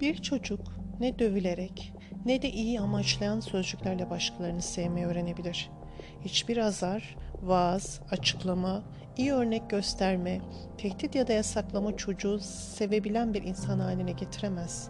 Bir 0.00 0.22
çocuk 0.22 0.60
ne 1.00 1.18
dövülerek 1.18 1.92
ne 2.24 2.42
de 2.42 2.50
iyi 2.50 2.80
amaçlayan 2.80 3.40
sözcüklerle 3.40 4.10
başkalarını 4.10 4.62
sevmeyi 4.62 5.06
öğrenebilir. 5.06 5.70
Hiçbir 6.24 6.56
azar, 6.56 7.16
vaaz, 7.42 8.00
açıklama, 8.10 8.82
iyi 9.16 9.32
örnek 9.32 9.70
gösterme, 9.70 10.40
tehdit 10.78 11.14
ya 11.14 11.28
da 11.28 11.32
yasaklama 11.32 11.96
çocuğu 11.96 12.38
sevebilen 12.38 13.34
bir 13.34 13.42
insan 13.42 13.78
haline 13.78 14.12
getiremez. 14.12 14.88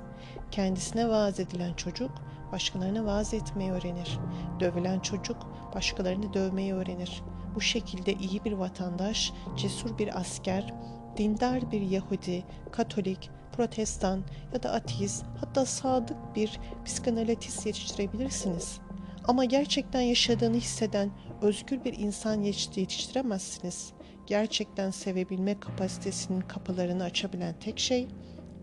Kendisine 0.51 1.09
vaaz 1.09 1.41
edilen 1.41 1.75
çocuk 1.75 2.11
başkalarına 2.53 3.05
vaaz 3.05 3.35
etmeyi 3.35 3.73
öğrenir. 3.73 4.19
Dövülen 4.61 5.01
çocuk 5.01 5.37
başkalarını 5.75 6.35
dövmeyi 6.35 6.75
öğrenir. 6.75 7.23
Bu 7.57 7.61
şekilde 7.61 8.13
iyi 8.13 8.45
bir 8.45 8.53
vatandaş, 8.53 9.33
cesur 9.57 9.99
bir 9.99 10.21
asker, 10.21 10.75
dindar 11.17 11.73
bir 11.73 11.81
Yahudi, 11.81 12.45
Katolik, 12.73 13.31
Protestan 13.53 14.23
ya 14.55 14.63
da 14.63 14.73
ateist 14.73 15.25
hatta 15.41 15.67
sadık 15.67 16.17
bir 16.37 16.61
psikanalitist 16.85 17.67
yetiştirebilirsiniz. 17.67 18.81
Ama 19.25 19.45
gerçekten 19.45 20.01
yaşadığını 20.01 20.57
hisseden 20.57 21.11
özgür 21.43 21.85
bir 21.85 21.99
insan 21.99 22.43
yetiştiremezsiniz. 22.43 23.93
Gerçekten 24.27 24.91
sevebilme 24.91 25.61
kapasitesinin 25.61 26.41
kapılarını 26.41 27.05
açabilen 27.05 27.55
tek 27.61 27.79
şey 27.79 28.09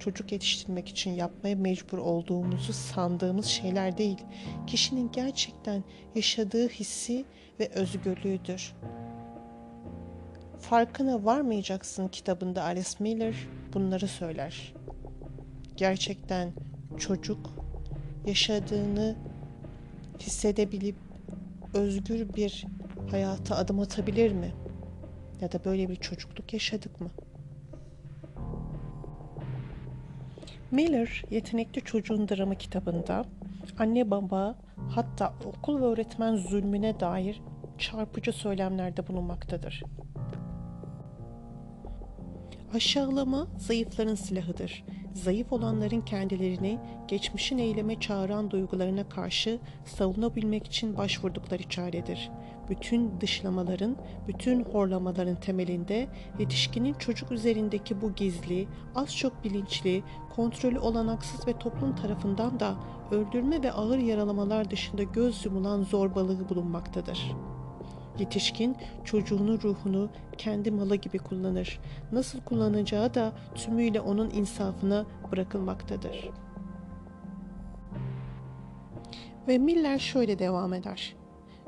çocuk 0.04 0.32
yetiştirmek 0.32 0.90
için 0.90 1.12
yapmaya 1.12 1.56
mecbur 1.56 1.98
olduğumuzu 1.98 2.74
sandığımız 2.74 3.46
şeyler 3.46 3.98
değil, 3.98 4.18
kişinin 4.68 5.12
gerçekten 5.12 5.84
yaşadığı 6.16 6.70
hissi 6.70 7.26
ve 7.60 7.70
özgürlüğüdür. 7.70 8.74
Farkına 10.60 11.26
varmayacaksın 11.26 12.08
kitabında 12.08 12.64
Alice 12.64 12.90
Miller 13.00 13.36
bunları 13.74 14.08
söyler. 14.08 14.74
Gerçekten 15.78 16.54
çocuk 16.98 17.50
yaşadığını 18.26 19.16
hissedebilip 20.20 20.96
özgür 21.74 22.34
bir 22.34 22.66
hayata 23.12 23.56
adım 23.56 23.80
atabilir 23.80 24.32
mi? 24.32 24.54
Ya 25.42 25.52
da 25.52 25.66
böyle 25.66 25.90
bir 25.90 25.96
çocukluk 25.96 26.54
yaşadık 26.54 27.02
mı? 27.02 27.12
Miller 30.74 31.24
Yetenekli 31.32 31.82
Çocuğun 31.82 32.30
Dramı 32.30 32.56
kitabında 32.56 33.26
anne 33.80 34.12
baba 34.12 34.56
hatta 34.90 35.34
okul 35.46 35.82
ve 35.82 35.86
öğretmen 35.86 36.36
zulmüne 36.36 37.00
dair 37.00 37.42
çarpıcı 37.78 38.32
söylemlerde 38.32 39.08
bulunmaktadır. 39.08 39.84
Aşağılama 42.74 43.48
zayıfların 43.58 44.16
silahıdır. 44.16 44.84
Zayıf 45.14 45.54
olanların 45.54 46.02
kendilerini 46.02 46.80
geçmişin 47.08 47.58
eyleme 47.58 48.00
çağıran 48.00 48.52
duygularına 48.52 49.10
karşı 49.10 49.60
savunabilmek 49.86 50.68
için 50.68 50.98
başvurdukları 50.98 51.64
çaredir. 51.64 52.32
Bütün 52.70 53.22
dışlamaların, 53.22 53.98
bütün 54.28 54.64
horlamaların 54.64 55.36
temelinde 55.36 56.08
yetişkinin 56.40 56.94
çocuk 56.94 57.32
üzerindeki 57.32 58.02
bu 58.02 58.16
gizli, 58.16 58.68
az 58.96 59.18
çok 59.18 59.44
bilinçli, 59.44 60.04
kontrolü 60.36 60.80
olanaksız 60.80 61.48
ve 61.48 61.60
toplum 61.60 61.96
tarafından 61.96 62.60
da 62.60 62.76
öldürme 63.12 63.64
ve 63.64 63.72
ağır 63.72 63.98
yaralamalar 63.98 64.72
dışında 64.72 65.04
göz 65.04 65.46
yumulan 65.46 65.84
zorbalığı 65.84 66.50
bulunmaktadır.'' 66.50 67.53
Yetişkin 68.20 68.76
çocuğunun 69.04 69.60
ruhunu 69.62 70.10
kendi 70.38 70.72
malı 70.72 70.96
gibi 70.96 71.20
kullanır. 71.20 71.80
Nasıl 72.12 72.42
kullanacağı 72.42 73.14
da 73.14 73.34
tümüyle 73.56 74.02
onun 74.02 74.30
insafına 74.30 75.06
bırakılmaktadır. 75.32 76.30
Ve 79.48 79.58
Miller 79.58 80.00
şöyle 80.00 80.40
devam 80.40 80.74
eder. 80.74 81.16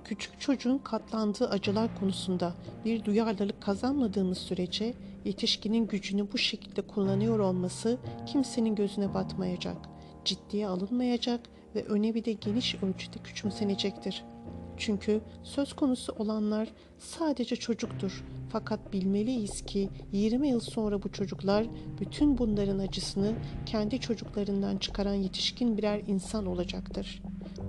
Küçük 0.03 0.41
çocuğun 0.41 0.77
katlandığı 0.77 1.49
acılar 1.49 1.99
konusunda 1.99 2.53
bir 2.85 3.05
duyarlılık 3.05 3.61
kazanmadığımız 3.61 4.37
sürece 4.37 4.93
yetişkinin 5.25 5.87
gücünü 5.87 6.31
bu 6.31 6.37
şekilde 6.37 6.81
kullanıyor 6.81 7.39
olması 7.39 7.97
kimsenin 8.25 8.75
gözüne 8.75 9.13
batmayacak, 9.13 9.77
ciddiye 10.25 10.67
alınmayacak 10.67 11.41
ve 11.75 11.83
önevi 11.83 12.25
de 12.25 12.33
geniş 12.33 12.75
ölçüde 12.75 13.17
küçümsenecektir.'' 13.23 14.34
Çünkü 14.77 15.21
söz 15.43 15.73
konusu 15.73 16.13
olanlar 16.19 16.69
sadece 16.99 17.55
çocuktur. 17.55 18.23
Fakat 18.51 18.93
bilmeliyiz 18.93 19.61
ki 19.65 19.89
20 20.11 20.47
yıl 20.49 20.59
sonra 20.59 21.03
bu 21.03 21.11
çocuklar 21.11 21.65
bütün 21.99 22.37
bunların 22.37 22.79
acısını 22.79 23.33
kendi 23.65 23.99
çocuklarından 23.99 24.77
çıkaran 24.77 25.13
yetişkin 25.13 25.77
birer 25.77 26.01
insan 26.07 26.45
olacaktır. 26.45 27.21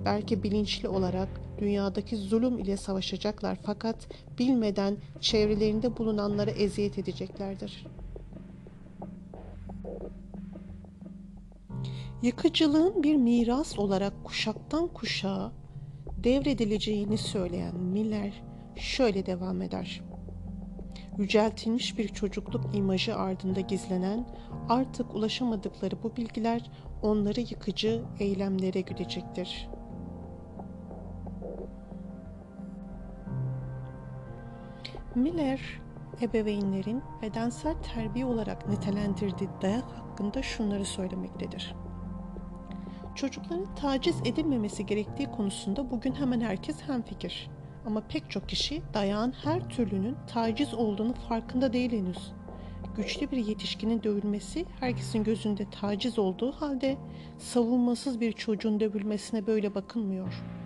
Belki 0.05 0.43
bilinçli 0.43 0.89
olarak 0.89 1.29
dünyadaki 1.59 2.17
zulüm 2.17 2.59
ile 2.59 2.77
savaşacaklar 2.77 3.59
fakat 3.63 4.09
bilmeden 4.39 4.97
çevrelerinde 5.21 5.97
bulunanlara 5.97 6.51
eziyet 6.51 6.99
edeceklerdir. 6.99 7.87
Yıkıcılığın 12.23 13.03
bir 13.03 13.17
miras 13.17 13.79
olarak 13.79 14.25
kuşaktan 14.25 14.87
kuşağa 14.87 15.53
devredileceğini 16.27 17.19
söyleyen 17.19 17.77
Miller 17.77 18.43
şöyle 18.77 19.27
devam 19.27 19.63
eder. 19.63 20.03
Yüceltilmiş 21.19 21.99
bir 21.99 22.09
çocukluk 22.09 22.77
imajı 22.77 23.17
ardında 23.17 23.61
gizlenen, 23.61 24.29
artık 24.69 25.15
ulaşamadıkları 25.15 26.03
bu 26.03 26.17
bilgiler 26.17 26.71
onları 27.03 27.41
yıkıcı 27.41 28.05
eylemlere 28.21 28.81
güdecektir. 28.81 29.69
Miller, 35.15 35.61
ebeveynlerin 36.23 37.03
bedensel 37.23 37.75
terbiye 37.95 38.27
olarak 38.27 38.69
nitelendirdiği 38.69 39.51
dayak 39.63 39.93
hakkında 39.93 40.43
şunları 40.43 40.85
söylemektedir. 40.85 41.86
Çocukların 43.17 43.75
taciz 43.75 44.21
edilmemesi 44.25 44.87
gerektiği 44.87 45.31
konusunda 45.31 45.91
bugün 45.91 46.15
hemen 46.15 46.41
herkes 46.41 46.83
hemfikir. 46.83 47.51
Ama 47.87 48.01
pek 48.01 48.31
çok 48.31 48.49
kişi 48.49 48.83
dayağın 48.95 49.33
her 49.33 49.69
türlünün 49.69 50.17
taciz 50.27 50.75
olduğunu 50.75 51.15
farkında 51.15 51.73
değil 51.73 51.93
henüz. 51.93 52.33
Güçlü 52.97 53.31
bir 53.31 53.37
yetişkinin 53.37 54.03
dövülmesi 54.03 54.65
herkesin 54.81 55.25
gözünde 55.25 55.71
taciz 55.71 56.19
olduğu 56.19 56.53
halde 56.53 56.97
savunmasız 57.39 58.21
bir 58.21 58.33
çocuğun 58.33 58.81
dövülmesine 58.81 59.47
böyle 59.47 59.75
bakılmıyor.'' 59.75 60.66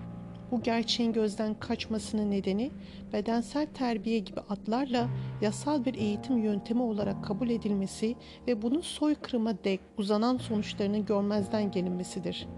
Bu 0.50 0.62
gerçeğin 0.62 1.12
gözden 1.12 1.54
kaçmasının 1.54 2.30
nedeni 2.30 2.70
bedensel 3.12 3.66
terbiye 3.74 4.18
gibi 4.18 4.40
adlarla 4.40 5.08
yasal 5.40 5.84
bir 5.84 5.94
eğitim 5.94 6.38
yöntemi 6.38 6.82
olarak 6.82 7.24
kabul 7.24 7.50
edilmesi 7.50 8.16
ve 8.46 8.62
bunun 8.62 8.80
soykırıma 8.80 9.64
dek 9.64 9.80
uzanan 9.98 10.36
sonuçlarının 10.36 11.06
görmezden 11.06 11.70
gelinmesidir. 11.70 12.48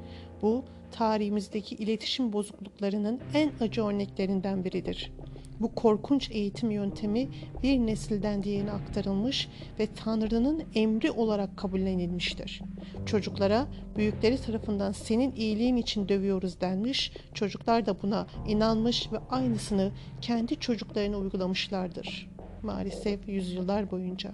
Bu 0.43 0.65
tarihimizdeki 0.91 1.75
iletişim 1.75 2.33
bozukluklarının 2.33 3.21
en 3.35 3.53
acı 3.61 3.85
örneklerinden 3.85 4.65
biridir. 4.65 5.13
Bu 5.61 5.75
korkunç 5.75 6.31
eğitim 6.31 6.71
yöntemi 6.71 7.29
bir 7.63 7.79
nesilden 7.79 8.43
diğerine 8.43 8.71
aktarılmış 8.71 9.49
ve 9.79 9.89
Tanrı'nın 9.97 10.63
emri 10.75 11.11
olarak 11.11 11.57
kabullenilmiştir. 11.57 12.63
Çocuklara 13.07 13.67
büyükleri 13.97 14.43
tarafından 14.43 14.93
senin 14.93 15.33
iyiliğin 15.35 15.77
için 15.77 16.09
dövüyoruz 16.09 16.61
denmiş, 16.61 17.13
çocuklar 17.35 17.87
da 17.87 18.03
buna 18.03 18.27
inanmış 18.49 19.13
ve 19.13 19.19
aynısını 19.31 19.91
kendi 20.21 20.61
çocuklarına 20.61 21.17
uygulamışlardır. 21.17 22.31
Maalesef 22.63 23.29
yüzyıllar 23.29 23.91
boyunca. 23.91 24.33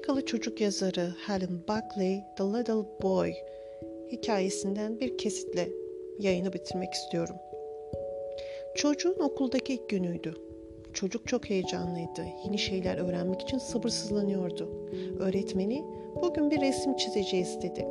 Amerikalı 0.00 0.26
çocuk 0.26 0.60
yazarı 0.60 1.14
Helen 1.26 1.58
Buckley, 1.68 2.24
The 2.36 2.44
Little 2.44 3.02
Boy 3.02 3.32
hikayesinden 4.12 5.00
bir 5.00 5.18
kesitle 5.18 5.68
yayını 6.18 6.52
bitirmek 6.52 6.92
istiyorum. 6.92 7.36
Çocuğun 8.74 9.18
okuldaki 9.18 9.74
ilk 9.74 9.88
günüydü. 9.88 10.34
Çocuk 10.92 11.28
çok 11.28 11.50
heyecanlıydı. 11.50 12.24
Yeni 12.44 12.58
şeyler 12.58 12.98
öğrenmek 12.98 13.40
için 13.42 13.58
sabırsızlanıyordu. 13.58 14.88
Öğretmeni 15.18 15.84
bugün 16.22 16.50
bir 16.50 16.60
resim 16.60 16.96
çizeceğiz 16.96 17.62
dedi. 17.62 17.86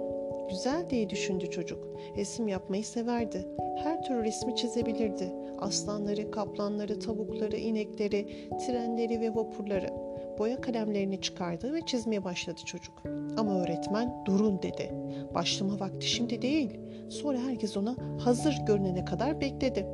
Güzel 0.50 0.90
diye 0.90 1.10
düşündü 1.10 1.50
çocuk. 1.50 1.80
Resim 2.18 2.48
yapmayı 2.48 2.84
severdi. 2.84 3.46
Her 3.84 4.04
türlü 4.04 4.24
resmi 4.24 4.56
çizebilirdi. 4.56 5.32
Aslanları, 5.60 6.32
kaplanları, 6.32 7.00
tavukları, 7.00 7.58
inekleri, 7.58 8.50
trenleri 8.66 9.22
ve 9.22 9.36
vapurları. 9.36 10.09
Boya 10.39 10.62
kalemlerini 10.62 11.21
çıkardı 11.21 11.74
ve 11.74 11.81
çizmeye 11.86 12.24
başladı 12.24 12.62
çocuk. 12.65 13.03
Ama 13.38 13.62
öğretmen 13.62 14.25
durun 14.25 14.62
dedi. 14.62 14.94
Başlama 15.33 15.80
vakti 15.80 16.07
şimdi 16.09 16.41
değil. 16.41 16.80
Sonra 17.09 17.38
herkes 17.38 17.77
ona 17.77 17.95
hazır 18.19 18.57
görünene 18.68 19.06
kadar 19.06 19.41
bekledi. 19.41 19.88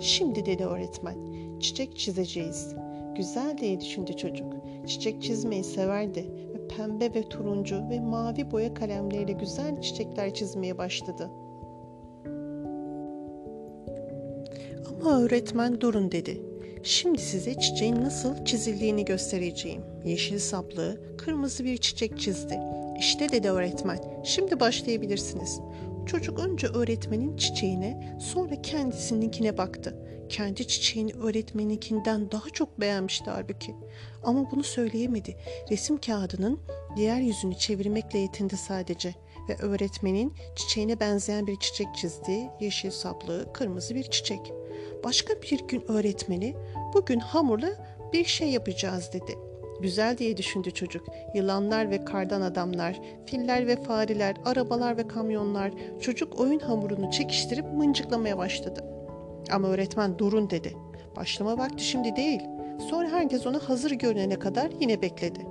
Şimdi 0.00 0.46
dedi 0.46 0.64
öğretmen. 0.64 1.16
Çiçek 1.60 1.96
çizeceğiz. 1.96 2.74
Güzel 3.16 3.58
diye 3.58 3.80
düşündü 3.80 4.16
çocuk. 4.16 4.52
Çiçek 4.86 5.22
çizmeyi 5.22 5.64
severdi 5.64 6.24
ve 6.54 6.68
pembe 6.68 7.14
ve 7.14 7.28
turuncu 7.28 7.88
ve 7.90 8.00
mavi 8.00 8.50
boya 8.50 8.74
kalemleriyle 8.74 9.32
güzel 9.32 9.80
çiçekler 9.82 10.34
çizmeye 10.34 10.78
başladı. 10.78 11.30
Ama 14.88 15.20
öğretmen 15.22 15.80
durun 15.80 16.12
dedi. 16.12 16.55
Şimdi 16.86 17.22
size 17.22 17.54
çiçeğin 17.54 18.02
nasıl 18.02 18.44
çizildiğini 18.44 19.04
göstereceğim. 19.04 19.82
Yeşil 20.04 20.38
saplı, 20.38 21.00
kırmızı 21.18 21.64
bir 21.64 21.76
çiçek 21.76 22.18
çizdi. 22.20 22.58
İşte 22.98 23.28
dedi 23.28 23.50
öğretmen. 23.50 23.98
Şimdi 24.24 24.60
başlayabilirsiniz. 24.60 25.60
Çocuk 26.06 26.38
önce 26.38 26.66
öğretmenin 26.66 27.36
çiçeğine, 27.36 28.18
sonra 28.20 28.62
kendisininkine 28.62 29.58
baktı. 29.58 29.96
Kendi 30.28 30.68
çiçeğini 30.68 31.12
öğretmeninkinden 31.12 32.30
daha 32.30 32.50
çok 32.50 32.80
beğenmişti 32.80 33.30
halbuki. 33.30 33.74
Ama 34.24 34.50
bunu 34.50 34.62
söyleyemedi. 34.62 35.36
Resim 35.70 36.00
kağıdının 36.00 36.60
diğer 36.96 37.20
yüzünü 37.20 37.54
çevirmekle 37.54 38.18
yetindi 38.18 38.56
sadece 38.56 39.14
ve 39.48 39.56
öğretmenin 39.56 40.34
çiçeğine 40.56 41.00
benzeyen 41.00 41.46
bir 41.46 41.56
çiçek 41.56 41.86
çizdi. 41.96 42.50
Yeşil 42.60 42.90
saplı, 42.90 43.52
kırmızı 43.52 43.94
bir 43.94 44.02
çiçek. 44.02 44.52
Başka 45.04 45.34
bir 45.42 45.68
gün 45.68 45.84
öğretmeni 45.88 46.56
bugün 46.94 47.18
hamurla 47.18 47.68
bir 48.12 48.24
şey 48.24 48.48
yapacağız 48.48 49.10
dedi. 49.12 49.38
Güzel 49.80 50.18
diye 50.18 50.36
düşündü 50.36 50.70
çocuk. 50.70 51.06
Yılanlar 51.34 51.90
ve 51.90 52.04
kardan 52.04 52.40
adamlar, 52.40 53.00
filler 53.26 53.66
ve 53.66 53.82
fareler, 53.82 54.36
arabalar 54.44 54.96
ve 54.96 55.08
kamyonlar. 55.08 55.72
Çocuk 56.00 56.40
oyun 56.40 56.58
hamurunu 56.58 57.10
çekiştirip 57.10 57.72
mıncıklamaya 57.72 58.38
başladı. 58.38 58.84
Ama 59.52 59.68
öğretmen 59.68 60.18
durun 60.18 60.50
dedi. 60.50 60.76
Başlama 61.16 61.58
vakti 61.58 61.84
şimdi 61.84 62.16
değil. 62.16 62.40
Sonra 62.90 63.08
herkes 63.08 63.46
ona 63.46 63.58
hazır 63.68 63.90
görünene 63.90 64.38
kadar 64.38 64.70
yine 64.80 65.02
bekledi. 65.02 65.46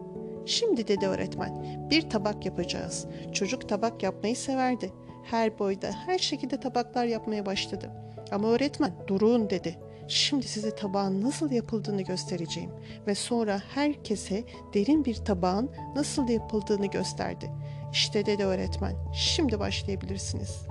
Şimdi 0.46 0.88
dedi 0.88 1.08
öğretmen, 1.08 1.66
bir 1.90 2.10
tabak 2.10 2.46
yapacağız. 2.46 3.08
Çocuk 3.34 3.70
tabak 3.70 4.04
yapmayı 4.04 4.36
severdi. 4.36 4.92
Her 5.24 5.60
boyda, 5.60 5.92
her 6.06 6.18
şekilde 6.18 6.60
tabaklar 6.60 7.06
yapmaya 7.06 7.46
başladı. 7.46 7.92
Ama 8.32 8.48
öğretmen 8.48 8.92
durun 9.08 9.50
dedi. 9.50 9.78
Şimdi 10.08 10.48
size 10.48 10.76
tabağın 10.76 11.22
nasıl 11.22 11.52
yapıldığını 11.52 12.02
göstereceğim 12.02 12.72
ve 13.08 13.16
sonra 13.16 13.62
herkese 13.74 14.44
derin 14.74 15.06
bir 15.06 15.16
tabağın 15.16 15.70
nasıl 15.96 16.30
yapıldığını 16.30 16.86
gösterdi. 16.86 17.52
İşte 17.92 18.26
dedi 18.26 18.44
öğretmen. 18.44 18.96
Şimdi 19.14 19.60
başlayabilirsiniz. 19.60 20.68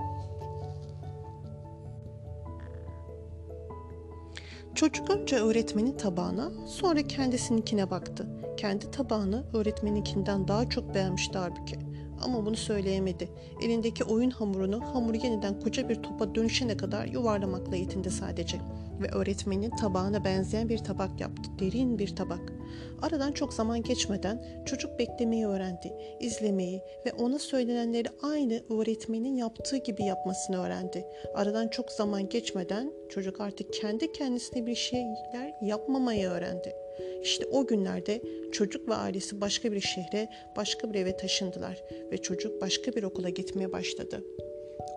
Çocuk 4.75 5.09
önce 5.09 5.35
öğretmenin 5.35 5.97
tabağına, 5.97 6.51
sonra 6.67 7.01
kendisininkine 7.01 7.91
baktı. 7.91 8.27
Kendi 8.57 8.91
tabağını 8.91 9.45
öğretmeninkinden 9.53 10.47
daha 10.47 10.69
çok 10.69 10.95
beğenmişti 10.95 11.37
halbuki. 11.37 11.79
Ama 12.21 12.45
bunu 12.45 12.55
söyleyemedi. 12.55 13.29
Elindeki 13.61 14.03
oyun 14.03 14.29
hamurunu 14.29 14.81
hamuru 14.93 15.17
yeniden 15.17 15.59
koca 15.59 15.89
bir 15.89 15.95
topa 15.95 16.35
dönüşene 16.35 16.77
kadar 16.77 17.05
yuvarlamakla 17.05 17.75
yetindi 17.75 18.11
sadece. 18.11 18.57
Ve 19.01 19.07
öğretmenin 19.07 19.69
tabağına 19.69 20.25
benzeyen 20.25 20.69
bir 20.69 20.77
tabak 20.77 21.21
yaptı. 21.21 21.51
Derin 21.59 21.99
bir 21.99 22.15
tabak. 22.15 22.53
Aradan 23.01 23.31
çok 23.31 23.53
zaman 23.53 23.83
geçmeden 23.83 24.63
çocuk 24.65 24.99
beklemeyi 24.99 25.47
öğrendi. 25.47 25.93
izlemeyi 26.19 26.81
ve 27.05 27.13
ona 27.13 27.39
söylenenleri 27.39 28.07
aynı 28.21 28.61
öğretmenin 28.69 29.35
yaptığı 29.35 29.77
gibi 29.77 30.03
yapmasını 30.03 30.57
öğrendi. 30.57 31.05
Aradan 31.35 31.67
çok 31.67 31.91
zaman 31.91 32.29
geçmeden 32.29 32.93
çocuk 33.09 33.41
artık 33.41 33.73
kendi 33.73 34.11
kendisine 34.11 34.65
bir 34.65 34.75
şeyler 34.75 35.53
yapmamayı 35.61 36.27
öğrendi. 36.27 36.84
İşte 37.21 37.45
o 37.51 37.67
günlerde 37.67 38.21
çocuk 38.51 38.89
ve 38.89 38.93
ailesi 38.93 39.41
başka 39.41 39.71
bir 39.71 39.79
şehre, 39.79 40.29
başka 40.55 40.93
bir 40.93 40.99
eve 40.99 41.17
taşındılar 41.17 41.83
ve 42.11 42.17
çocuk 42.17 42.61
başka 42.61 42.91
bir 42.91 43.03
okula 43.03 43.29
gitmeye 43.29 43.71
başladı. 43.71 44.23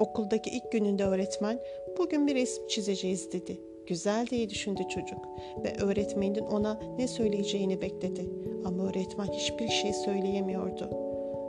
Okuldaki 0.01 0.51
ilk 0.51 0.73
gününde 0.73 1.05
öğretmen 1.05 1.61
bugün 1.99 2.27
bir 2.27 2.35
resim 2.35 2.67
çizeceğiz 2.67 3.33
dedi. 3.33 3.61
Güzel 3.87 4.27
diye 4.27 4.51
düşündü 4.51 4.83
çocuk 4.89 5.19
ve 5.65 5.85
öğretmenin 5.85 6.43
ona 6.43 6.81
ne 6.99 7.09
söyleyeceğini 7.09 7.83
bekledi. 7.83 8.29
Ama 8.65 8.89
öğretmen 8.89 9.27
hiçbir 9.27 9.69
şey 9.69 9.93
söyleyemiyordu. 9.93 10.91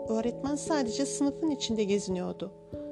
Öğretmen 0.10 0.56
sadece 0.56 1.06
sınıfın 1.06 1.50
içinde 1.50 1.84
geziniyordu. 1.84 2.52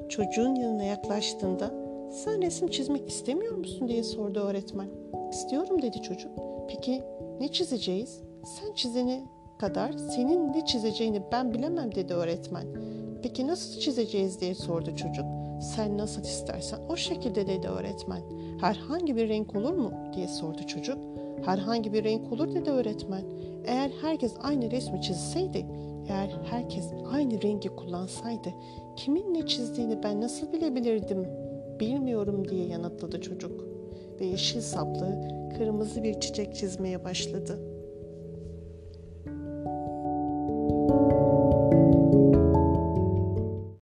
Çocuğun 0.10 0.56
yanına 0.56 0.84
yaklaştığında 0.84 1.74
sen 2.12 2.42
resim 2.42 2.68
çizmek 2.68 3.10
istemiyor 3.10 3.56
musun 3.56 3.88
diye 3.88 4.04
sordu 4.04 4.40
öğretmen. 4.40 4.88
İstiyorum 5.32 5.82
dedi 5.82 6.02
çocuk. 6.02 6.32
Peki 6.68 7.04
ne 7.40 7.52
çizeceğiz? 7.52 8.22
Sen 8.46 8.74
çizene 8.74 9.24
kadar 9.60 9.92
senin 9.92 10.54
ne 10.54 10.66
çizeceğini 10.66 11.22
ben 11.32 11.54
bilemem 11.54 11.96
dedi 11.96 12.14
öğretmen. 12.14 12.68
Peki 13.24 13.48
nasıl 13.48 13.80
çizeceğiz 13.80 14.42
diye 14.42 14.56
sordu 14.56 14.96
çocuk. 14.96 15.26
Sen 15.62 15.98
nasıl 15.98 16.22
istersen 16.22 16.80
o 16.90 16.96
şekilde 16.96 17.48
dedi 17.48 17.68
öğretmen. 17.68 18.22
Herhangi 18.62 19.16
bir 19.16 19.30
renk 19.30 19.56
olur 19.56 19.74
mu 19.74 19.92
diye 20.16 20.28
sordu 20.28 20.68
çocuk. 20.68 20.98
Herhangi 21.46 21.94
bir 21.94 22.04
renk 22.04 22.32
olur 22.32 22.56
dedi 22.56 22.70
öğretmen. 22.70 23.24
Eğer 23.66 23.92
herkes 24.02 24.34
aynı 24.42 24.72
resmi 24.72 25.02
çizseydi, 25.02 25.66
eğer 26.10 26.40
herkes 26.50 26.86
aynı 27.14 27.42
rengi 27.42 27.70
kullansaydı 27.70 28.50
kimin 28.96 29.34
ne 29.34 29.46
çizdiğini 29.46 30.04
ben 30.04 30.22
nasıl 30.22 30.54
bilebilirdim? 30.54 31.28
Bilmiyorum 31.80 32.50
diye 32.50 32.66
yanıtladı 32.66 33.22
çocuk 33.22 33.77
ve 34.20 34.26
yeşil 34.26 34.62
saplı 34.62 35.28
kırmızı 35.58 36.04
bir 36.04 36.20
çiçek 36.20 36.56
çizmeye 36.56 37.04
başladı. 37.04 37.60